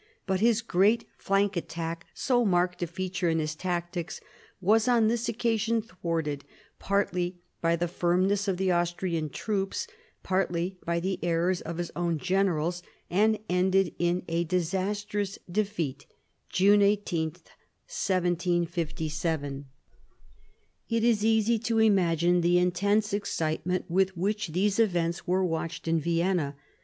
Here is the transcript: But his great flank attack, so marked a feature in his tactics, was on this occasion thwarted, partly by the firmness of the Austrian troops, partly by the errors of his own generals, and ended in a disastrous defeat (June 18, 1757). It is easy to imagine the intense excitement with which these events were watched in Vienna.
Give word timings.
But 0.25 0.39
his 0.39 0.63
great 0.63 1.05
flank 1.19 1.55
attack, 1.55 2.07
so 2.15 2.43
marked 2.43 2.81
a 2.81 2.87
feature 2.87 3.29
in 3.29 3.37
his 3.37 3.53
tactics, 3.53 4.19
was 4.59 4.87
on 4.87 5.05
this 5.09 5.29
occasion 5.29 5.79
thwarted, 5.83 6.43
partly 6.79 7.37
by 7.61 7.75
the 7.75 7.87
firmness 7.87 8.47
of 8.47 8.57
the 8.57 8.71
Austrian 8.71 9.29
troops, 9.29 9.85
partly 10.23 10.79
by 10.83 10.99
the 10.99 11.19
errors 11.23 11.61
of 11.61 11.77
his 11.77 11.91
own 11.95 12.17
generals, 12.17 12.81
and 13.11 13.37
ended 13.47 13.93
in 13.99 14.23
a 14.27 14.43
disastrous 14.43 15.37
defeat 15.51 16.07
(June 16.49 16.81
18, 16.81 17.27
1757). 17.85 19.65
It 20.89 21.03
is 21.03 21.23
easy 21.23 21.59
to 21.59 21.77
imagine 21.77 22.41
the 22.41 22.57
intense 22.57 23.13
excitement 23.13 23.85
with 23.87 24.17
which 24.17 24.47
these 24.47 24.79
events 24.79 25.27
were 25.27 25.45
watched 25.45 25.87
in 25.87 25.99
Vienna. 25.99 26.55